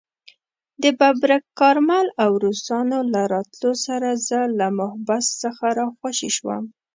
[0.81, 6.63] د ببرک کارمل او روسانو له راتلو سره زه له محبس څخه راخوشي شوم.